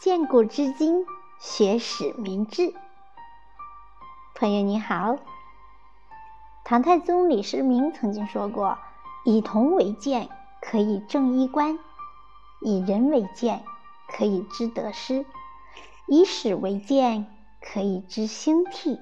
[0.00, 1.04] 见古知今，
[1.40, 2.72] 学史明智。
[4.36, 5.16] 朋友你好，
[6.64, 8.78] 唐太宗李世民曾经说过
[9.26, 10.28] ：“以铜为鉴，
[10.60, 11.78] 可以正衣冠；
[12.60, 13.64] 以人为鉴，
[14.06, 15.24] 可以知得失；
[16.06, 17.26] 以史为鉴，
[17.60, 19.00] 可以知兴替。”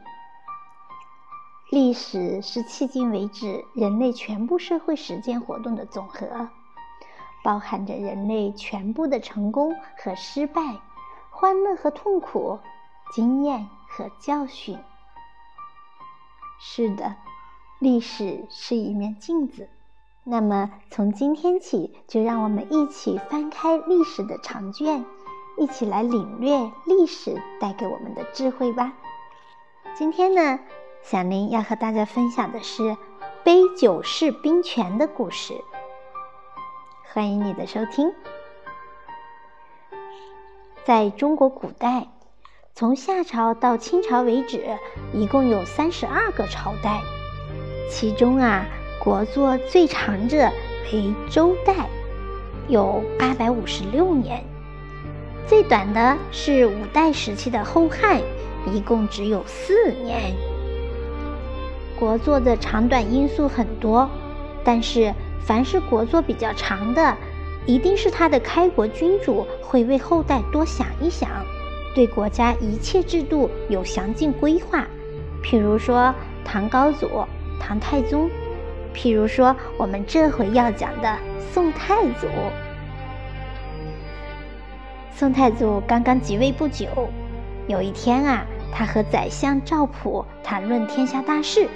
[1.71, 6.49] 历史是迄今为止人类全部社会实践活动的总和。
[7.45, 10.81] 包含着人类全部的成功和失败、
[11.39, 12.61] 欢乐和痛苦、
[13.13, 14.79] 经验和教训。
[16.59, 17.15] 是的，
[17.79, 19.69] 历史是一面镜子。
[20.25, 25.05] 那么，从今天起，就让我们一起翻开历史的长卷，
[25.59, 28.95] 一起来领略历史带给我们的智慧吧。
[29.95, 30.59] 今天呢，
[31.03, 32.97] 小林要和大家分享的是
[33.45, 35.63] 杯酒释兵权的故事。
[37.13, 38.15] 欢迎你的收听。
[40.87, 42.07] 在中国古代，
[42.73, 44.63] 从夏朝到清朝为止，
[45.13, 47.01] 一共有三十二个朝代，
[47.91, 48.65] 其中啊，
[49.03, 50.49] 国祚最长者
[50.93, 51.75] 为周代，
[52.69, 54.39] 有八百五十六年；
[55.49, 58.21] 最短的是五代时期的后汉，
[58.73, 60.37] 一共只有四年。
[61.99, 64.09] 国祚的长短因素很多，
[64.63, 65.13] 但是。
[65.47, 67.17] 凡是国祚比较长的，
[67.67, 71.29] 一定是他的开国君主会为后代多想一想，
[71.95, 74.87] 对国家一切制度有详尽规划。
[75.43, 77.09] 譬如说唐高祖、
[77.61, 78.31] 唐太宗，
[78.95, 81.19] 譬如说我们这回要讲的
[81.53, 82.29] 宋太祖。
[85.13, 86.87] 宋太祖刚刚即位不久，
[87.67, 91.69] 有一天啊，他和宰相赵普谈论天下大事，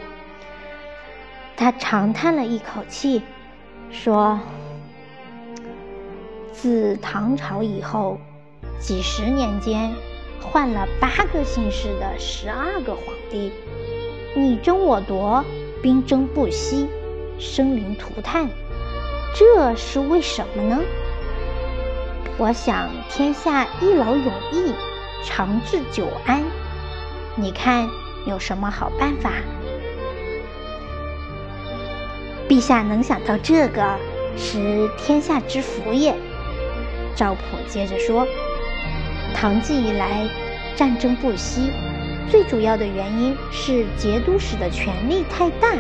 [1.57, 3.23] 他长叹了一口气。
[3.91, 4.39] 说，
[6.63, 8.19] 自唐朝以后，
[8.79, 9.95] 几十年间
[10.43, 13.51] 换了八个姓氏的十二个皇帝，
[14.37, 15.43] 你争我夺，
[15.81, 16.87] 兵争不息，
[17.39, 18.47] 生灵涂炭，
[19.35, 20.79] 这是为什么呢？
[22.37, 24.75] 我想天下一劳永逸，
[25.25, 26.43] 长治久安，
[27.37, 27.89] 你看
[28.27, 29.33] 有什么好办法？
[32.47, 33.97] 陛下能想到这个，
[34.37, 36.15] 是天下之福也。
[37.17, 38.27] 赵普接着说
[39.35, 40.29] ：“唐继以来，
[40.77, 41.71] 战争不息，
[42.31, 45.75] 最主要的原因是节度使的权力太大，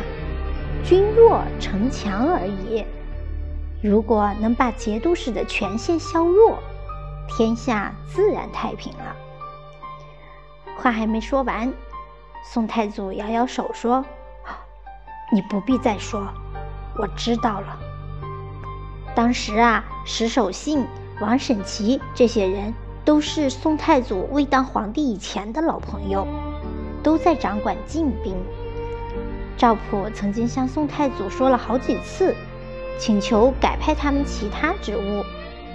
[0.84, 2.84] 君弱城强而已。
[3.82, 6.58] 如果能把节度使的权限削弱，
[7.28, 9.16] 天下自然太平了。”
[10.76, 11.72] 话还没说完，
[12.44, 14.04] 宋太祖摇摇手说
[15.32, 16.26] ：“你不必再说。”
[16.98, 17.78] 我知道了。
[19.14, 20.86] 当时啊，石守信、
[21.20, 22.72] 王审琦这些人
[23.04, 26.26] 都是宋太祖未当皇帝以前的老朋友，
[27.02, 28.34] 都在掌管禁兵。
[29.56, 32.34] 赵普曾经向宋太祖说了好几次，
[32.98, 35.22] 请求改派他们其他职务，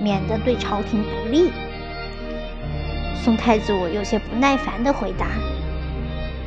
[0.01, 1.51] 免得对朝廷不利。
[3.23, 5.27] 宋太祖有些不耐烦地回答：“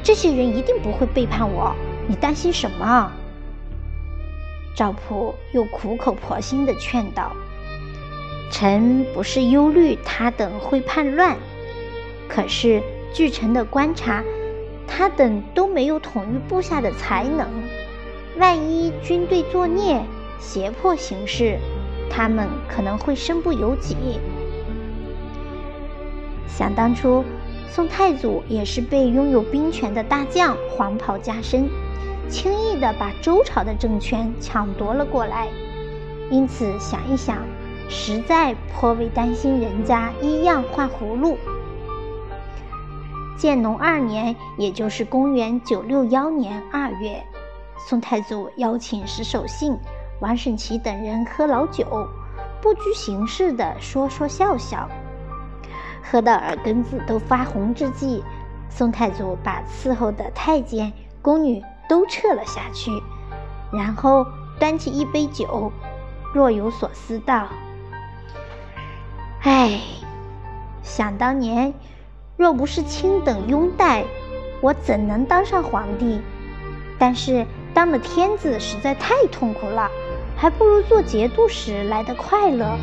[0.03, 1.73] 这些人一定不会背叛我，
[2.09, 3.13] 你担心什么？”
[4.75, 7.33] 赵普又苦口婆心地劝道
[8.51, 11.37] ：“臣不是忧虑他等会叛乱，
[12.29, 12.83] 可是
[13.13, 14.25] 据臣的观察，
[14.87, 17.47] 他等都没有统御部下的才能。
[18.39, 20.03] 万一军队作孽，
[20.39, 21.59] 胁迫行事，
[22.11, 23.97] 他们可能会身不由己。
[26.47, 27.25] 想当初，
[27.69, 31.69] 宋太祖也是被拥有兵权的大将黄袍加身。”
[32.31, 35.49] 轻易的把周朝的政权抢夺了过来，
[36.31, 37.39] 因此想一想，
[37.89, 41.39] 实在颇为担心人家一样换葫芦。
[43.37, 47.23] 建隆二年，也就是公元九六幺年二月，
[47.79, 49.77] 宋太祖邀请石守信、
[50.21, 52.09] 王审琦等人喝老酒，
[52.61, 54.89] 不拘形式的说说笑笑。
[56.03, 58.23] 喝到耳根子都发红之际，
[58.69, 60.93] 宋太祖把伺候的太监、
[61.23, 61.63] 宫女。
[61.89, 62.91] 都撤了下去，
[63.73, 64.27] 然后
[64.59, 65.73] 端起一杯酒，
[66.35, 67.49] 若有所思道
[69.51, 69.81] ：“哎，
[70.83, 71.73] 想当年，
[72.37, 74.05] 若不是卿等拥戴，
[74.61, 76.21] 我怎能当上皇帝？
[76.99, 79.91] 但是当了天子实在太痛苦了，
[80.37, 82.77] 还不如做节度使来得快乐。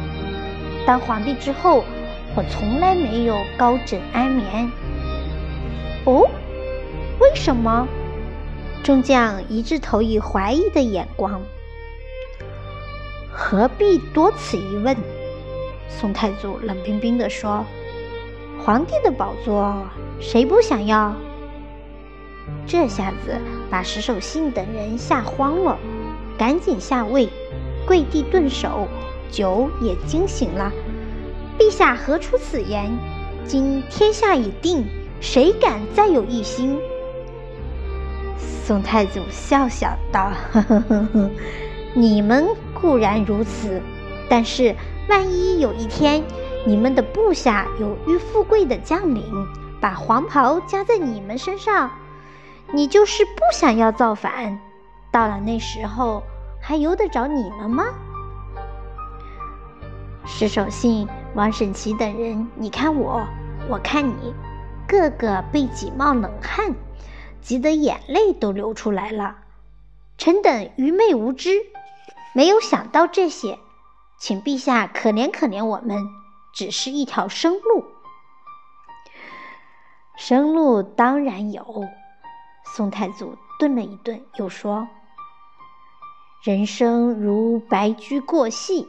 [0.87, 1.85] 当皇帝之后，
[2.35, 4.71] 我从来没有高枕安眠。
[6.05, 6.27] 哦，
[7.19, 7.87] 为什么？”
[8.83, 11.39] 众将一致投以怀疑的眼光。
[13.31, 14.97] 何必多此一问？
[15.87, 17.65] 宋太祖冷冰冰地说
[18.63, 19.83] ：“皇帝的宝座，
[20.19, 21.13] 谁不想要？
[22.67, 23.39] 这下子
[23.69, 25.77] 把石守信等人吓慌了，
[26.37, 27.29] 赶紧下位，
[27.87, 28.87] 跪地顿首，
[29.31, 30.71] 酒也惊醒了。
[31.57, 32.91] 陛下何出此言？
[33.47, 34.85] 今天下已定，
[35.21, 36.77] 谁敢再有异心？
[38.37, 41.29] 宋太祖笑笑道：“呵呵呵呵，
[41.93, 43.81] 你们固然如此，
[44.27, 44.75] 但是
[45.07, 46.23] 万一有一天
[46.65, 49.23] 你们的部下有遇富贵的将领，
[49.79, 51.91] 把黄袍加在你们身上，
[52.73, 54.59] 你就是不想要造反，
[55.11, 56.23] 到了那时候
[56.61, 57.85] 还由得着你们吗？”
[60.25, 63.27] 石守信、王审琦等人，你看我，
[63.69, 64.33] 我看你，
[64.87, 66.73] 个个背脊冒冷汗。
[67.41, 69.35] 急得眼泪都流出来了。
[70.17, 71.51] 臣等愚昧无知，
[72.33, 73.59] 没有想到这些，
[74.17, 76.09] 请陛下可怜可怜我们，
[76.53, 77.85] 只是一条生路。
[80.17, 81.85] 生路当然有。
[82.75, 84.87] 宋太祖顿了一顿，又说
[86.43, 88.87] ：“人生如白驹过隙，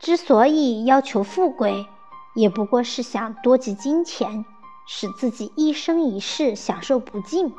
[0.00, 1.86] 之所以要求富贵，
[2.34, 4.44] 也不过是想多积金钱。”
[4.86, 7.54] 使自己一生一世享受不尽，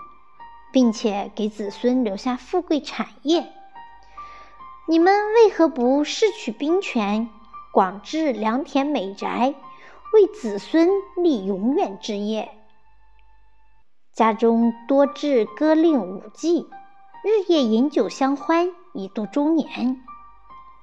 [0.71, 3.51] 并且给子孙留下富贵产业。
[4.87, 7.27] 你们为何不试取兵权，
[7.73, 9.55] 广置良田美宅，
[10.13, 10.87] 为子孙
[11.17, 12.51] 立永远之业？
[14.13, 16.67] 家中多置歌令舞伎，
[17.23, 20.03] 日夜饮酒相欢，以度中年。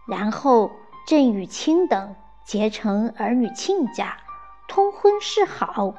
[0.08, 0.72] 然后
[1.06, 4.16] 朕与卿等结成儿女亲家，
[4.66, 5.94] 通婚示好。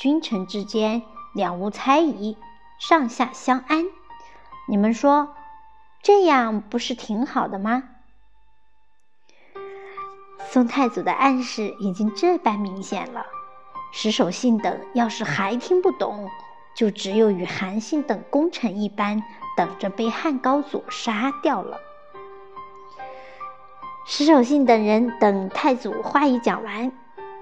[0.00, 1.02] 君臣之间
[1.32, 2.36] 两无猜疑，
[2.80, 3.84] 上下相安。
[4.66, 5.28] 你们说
[6.04, 7.82] 这样不是挺好的吗？
[10.50, 13.24] 宋太祖的暗示已经这般明显了，
[13.90, 16.28] 石守信等要是还听不懂，
[16.76, 19.22] 就只有与韩信等功臣一般，
[19.56, 21.80] 等着被汉高祖杀掉了。
[24.06, 26.92] 石守信等人等太祖话一讲完，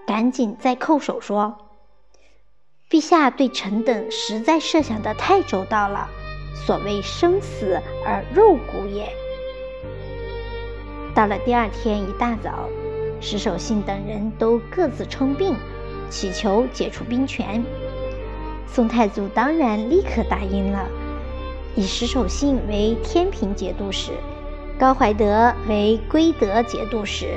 [0.07, 1.59] 赶紧再叩首说。
[2.89, 6.09] 陛下对臣等实在设想的太周到了，
[6.55, 9.09] 所谓生死而肉骨也。
[11.15, 12.69] 到了第二天一大早，
[13.21, 15.55] 石守信等人都各自称病，
[16.09, 17.63] 祈求解除兵权。
[18.67, 20.89] 宋太祖当然立刻答应了，
[21.75, 24.13] 以石守信为天平节度使，
[24.79, 27.37] 高怀德为归德节度使，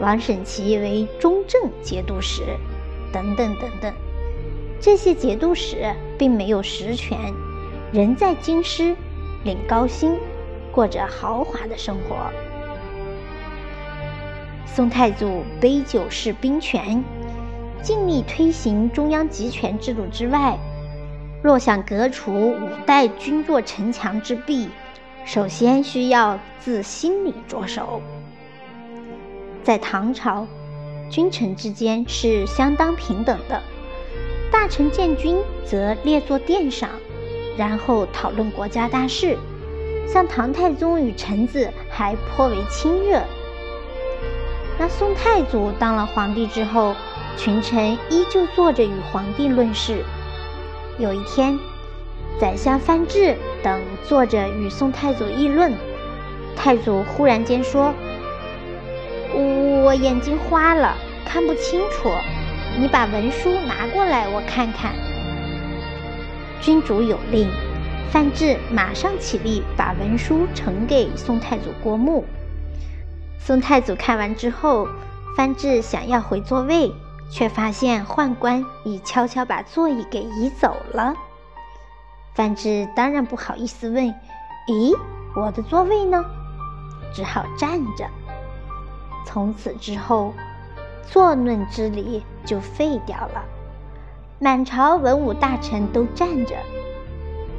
[0.00, 2.42] 王审琦为中正节度使，
[3.12, 3.92] 等等等等。
[4.80, 7.18] 这些节度使并没有实权，
[7.96, 8.94] 人在京师
[9.42, 10.18] 领高薪，
[10.70, 12.30] 过着豪华的生活。
[14.66, 17.02] 宋太祖杯酒释兵权，
[17.80, 20.58] 尽力推行中央集权制度之外，
[21.42, 24.68] 若想革除五代君弱臣强之弊，
[25.24, 28.02] 首先需要自心里着手。
[29.62, 30.46] 在唐朝，
[31.08, 33.62] 君臣之间是相当平等的。
[34.52, 36.90] 大臣见君，则列坐殿上，
[37.56, 39.36] 然后讨论国家大事。
[40.06, 43.20] 像唐太宗与臣子还颇为亲热。
[44.78, 46.94] 那宋太祖当了皇帝之后，
[47.36, 50.04] 群臣依旧坐着与皇帝论事。
[50.98, 51.58] 有一天，
[52.40, 55.74] 宰相范质等坐着与宋太祖议论，
[56.54, 57.92] 太祖忽然间说
[59.34, 62.10] ：“我眼睛花了，看不清楚。”
[62.78, 64.92] 你把文书拿过来，我看看。
[66.60, 67.48] 君主有令，
[68.10, 72.24] 范质马上起立，把文书呈给宋太祖过目。
[73.38, 74.88] 宋太祖看完之后，
[75.36, 76.92] 范质想要回座位，
[77.30, 81.14] 却发现宦官已悄悄把座椅给移走了。
[82.34, 84.06] 范质当然不好意思问
[84.68, 84.96] ：“咦，
[85.34, 86.24] 我的座位呢？”
[87.14, 88.08] 只好站着。
[89.24, 90.32] 从此之后。
[91.08, 93.44] 坐论之礼就废掉了，
[94.38, 96.56] 满朝文武大臣都站着。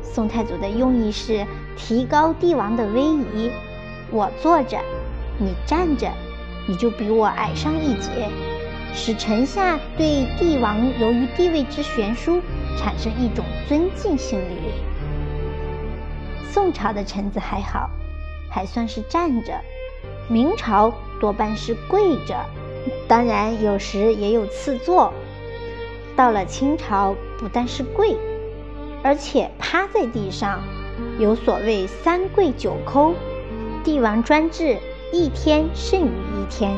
[0.04, 1.44] 宋太祖的用意是
[1.76, 3.52] 提高帝王的威仪，
[4.12, 4.78] 我坐着，
[5.40, 6.08] 你站着，
[6.68, 8.30] 你就比我矮上一截，
[8.94, 12.40] 使臣下对帝王由于地位之悬殊
[12.78, 14.72] 产生一种尊敬心理。
[16.52, 17.90] 宋朝的臣子还好，
[18.52, 19.54] 还算是站着；
[20.30, 22.46] 明朝多半是跪着。
[23.08, 25.12] 当然，有时也有赐座。
[26.18, 28.18] 到了清朝，不但是跪，
[29.04, 30.60] 而且趴在地上，
[31.20, 33.14] 有所谓“三跪九叩”，
[33.86, 34.80] 帝王专制，
[35.14, 36.76] 一天胜于一天。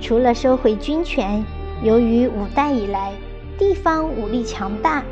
[0.00, 1.44] 除了收回军权，
[1.82, 3.12] 由于五代以来
[3.58, 5.02] 地方武力强大，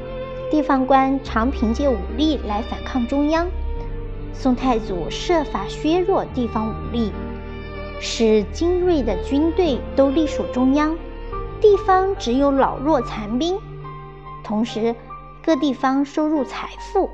[0.52, 3.48] 地方官常凭借武力来反抗中央。
[4.32, 7.10] 宋太祖设法削弱地方武力，
[7.98, 10.96] 使精锐的军队都隶属中央，
[11.64, 13.58] 地方只有老弱残兵。
[14.42, 14.94] 同时，
[15.42, 17.08] 各地方收入财富，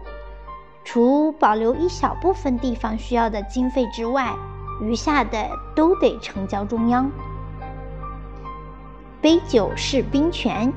[0.82, 4.34] 除保留一小部分地方需要的经费之外，
[4.80, 7.08] 余下的都得呈交中央。
[9.20, 10.72] 杯酒释兵权，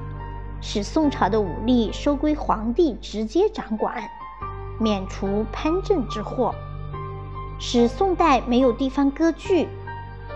[0.61, 4.03] 使宋朝的武力收归皇帝直接掌管。
[4.79, 6.53] 免除藩镇之祸，
[7.57, 9.67] 使宋代没有地方割据，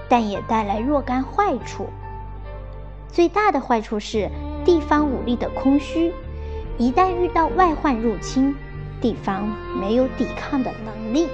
[0.10, 1.88] 但也带来若干坏处。
[3.12, 4.30] 最大的坏处是
[4.64, 6.12] 地方武力的空虚，
[6.78, 8.56] 一旦遇到外患入侵，
[9.02, 9.48] 地方
[9.80, 11.28] 没有抵抗的能力。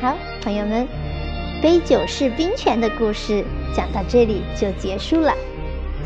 [0.00, 0.86] 好，朋友们，
[1.62, 3.44] 杯酒释兵权的故事
[3.74, 5.32] 讲到这里就结束了。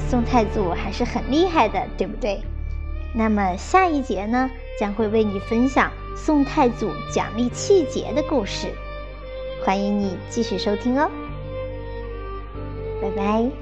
[0.08, 2.40] 宋太祖还是很厉害的，对不对？
[3.14, 8.68] 那么下一节呢，将会为你分享宋太祖奖励气节的故事，
[9.64, 11.08] 欢迎你继续收听哦，
[13.00, 13.61] 拜拜。